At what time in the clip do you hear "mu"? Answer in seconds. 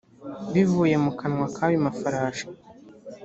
1.03-1.11